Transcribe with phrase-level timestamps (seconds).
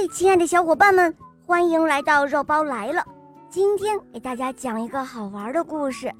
[0.00, 3.06] 嗨，亲爱的小伙伴们，欢迎来到肉包来了。
[3.50, 6.10] 今天给大家讲一个好玩的故事，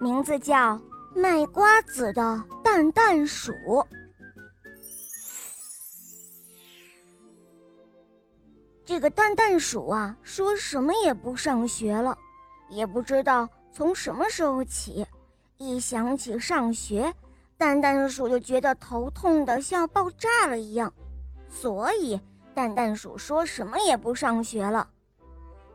[0.00, 0.54] 名字叫
[1.14, 3.52] 《卖瓜子的蛋蛋鼠》。
[8.86, 12.16] 这个蛋蛋鼠啊，说什么也不上学了，
[12.70, 15.06] 也不知道从什么时候起，
[15.58, 17.12] 一想起上学，
[17.58, 20.90] 蛋蛋鼠就觉得头痛的像爆炸了一样，
[21.50, 22.18] 所以。
[22.56, 24.88] 蛋蛋鼠说什么也不上学了。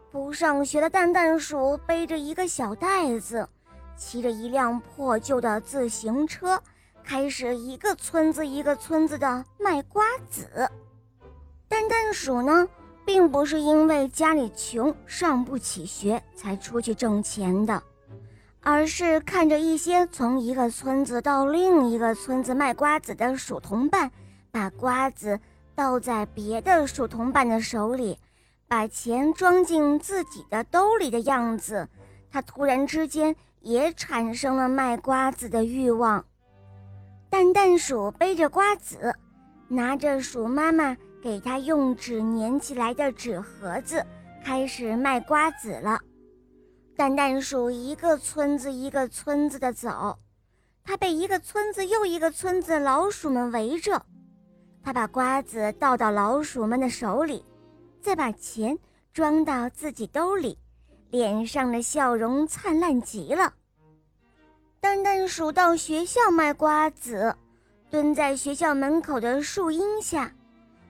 [0.10, 3.48] 不上学的蛋蛋鼠背着一个小袋子，
[3.96, 6.60] 骑着一辆破旧的自行车，
[7.04, 10.50] 开始一个村子一个村子的卖瓜子。
[11.68, 12.68] 蛋蛋鼠呢，
[13.06, 17.84] 并不是因为家里穷上不起学才出去挣钱的，
[18.64, 24.12] 而是看着一些从一个村子到另一个村子卖瓜子的鼠同伴，
[24.50, 25.40] 把瓜子。
[25.82, 28.16] 倒在别的鼠同伴的手里，
[28.68, 31.90] 把钱装进自己的兜里的样子，
[32.30, 36.24] 他突然之间也产生了卖瓜子的欲望。
[37.32, 39.16] 蛋蛋鼠背着瓜子，
[39.68, 44.06] 拿着鼠妈妈给他用纸粘起来的纸盒子，
[44.46, 46.00] 开始卖瓜子了。
[46.96, 50.20] 蛋蛋鼠一个村子一个村子的走，
[50.84, 54.06] 他被一个村子又一个村子老鼠们围着。
[54.84, 57.46] 他把瓜子倒到老鼠们的手里，
[58.02, 58.78] 再把钱
[59.14, 60.58] 装到自己兜里，
[61.10, 63.54] 脸上的笑容灿烂极了。
[64.80, 67.36] 蛋蛋鼠到学校卖瓜子，
[67.92, 70.34] 蹲在学校门口的树荫下，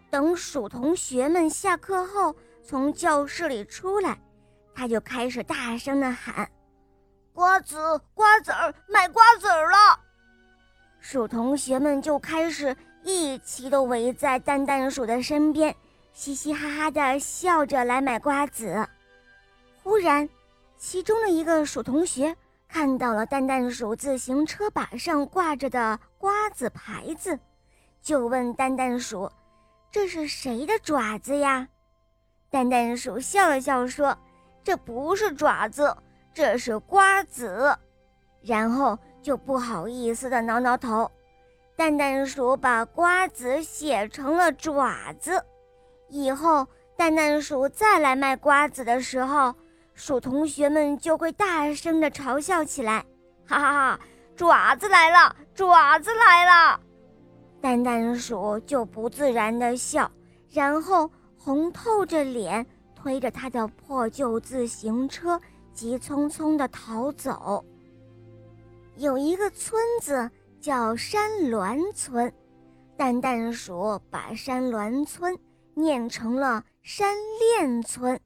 [0.09, 2.33] 等鼠同学们下课后
[2.63, 4.17] 从教室里出来，
[4.73, 6.49] 他就开始大声的喊
[7.35, 9.99] ：“瓜子，瓜子儿，卖瓜子儿了！”
[11.01, 12.73] 鼠同学们就开始。
[13.03, 15.75] 一起都围在蛋蛋鼠的身边，
[16.13, 18.87] 嘻嘻哈哈的笑着来买瓜子。
[19.83, 20.27] 忽然，
[20.77, 22.35] 其中的一个鼠同学
[22.67, 27.37] 看到了蛋蛋鼠自行车把上挂着的瓜子牌子，
[28.01, 29.31] 就问蛋蛋鼠
[29.91, 31.67] ：“这是谁的爪子呀？”
[32.49, 34.15] 蛋蛋鼠笑了笑说
[34.63, 35.95] ：“这不是爪子，
[36.33, 37.75] 这是瓜子。”
[38.43, 41.09] 然后就不好意思的挠挠头。
[41.81, 45.43] 蛋蛋鼠把瓜子写成了爪子，
[46.09, 49.51] 以后蛋蛋鼠再来卖瓜子的时候，
[49.95, 53.03] 鼠同学们就会大声的嘲笑起来，
[53.47, 53.99] 哈哈哈！
[54.35, 56.79] 爪子来了，爪子来了！
[57.59, 60.07] 蛋蛋鼠就不自然的笑，
[60.51, 62.63] 然后红透着脸，
[62.95, 65.41] 推着他的破旧自行车，
[65.73, 67.65] 急匆匆的逃走。
[68.97, 70.29] 有一个村子。
[70.61, 72.31] 叫山峦村，
[72.95, 75.35] 蛋蛋鼠把山峦村
[75.73, 78.19] 念成了山恋村，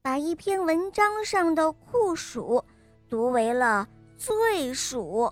[0.00, 2.64] 把一篇文章上的酷暑
[3.10, 5.30] 读为了醉暑。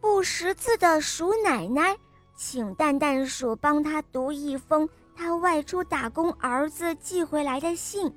[0.00, 1.96] 不识字的鼠奶奶
[2.36, 8.12] 请蛋蛋鼠帮他读一封他外出打工儿子寄回来的信，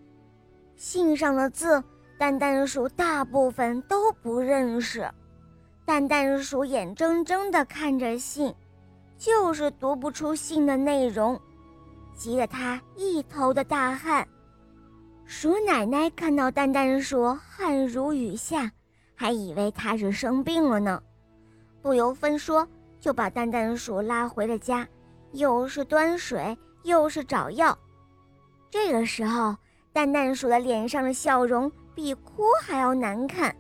[0.76, 1.84] 信上的字
[2.18, 5.08] 蛋蛋鼠大部分都不认识。
[5.86, 8.54] 蛋蛋鼠眼睁睁地看着信，
[9.18, 11.38] 就是读不出信的内容，
[12.16, 14.26] 急得他一头的大汗。
[15.26, 18.72] 鼠奶奶看到蛋蛋鼠汗如雨下，
[19.14, 21.04] 还以为他是生病了呢，
[21.82, 22.66] 不由分说
[23.02, 24.88] 就把蛋蛋鼠拉回了家，
[25.34, 27.78] 又是端水又是找药。
[28.72, 29.54] 这个时候，
[29.92, 33.54] 蛋蛋鼠的脸上的笑容比哭还要难看。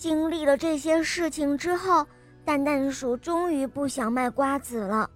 [0.00, 2.06] 经历了这些事情之后，
[2.42, 5.10] 蛋蛋鼠终于不想卖瓜子了。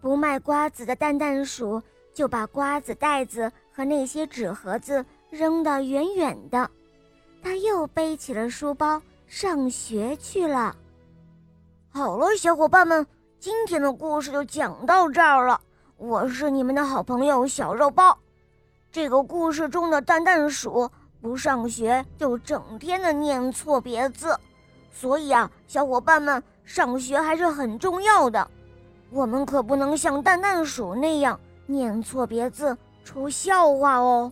[0.00, 1.82] 不卖瓜子的蛋蛋鼠
[2.14, 6.70] 就把瓜子袋子和那些纸盒子扔得远远的。
[7.42, 10.74] 他又背起了书包上学去了。
[11.90, 13.06] 好了，小伙伴们，
[13.38, 15.60] 今天的故事就讲到这儿了。
[15.98, 18.18] 我是你们的好朋友小肉包。
[18.90, 20.90] 这个故事中的蛋蛋鼠。
[21.24, 24.38] 不上学就整天的念错别字，
[24.92, 28.46] 所以啊，小伙伴们，上学还是很重要的。
[29.10, 34.30] 我们可不能像蛋蛋鼠那样念错别字出笑话哦。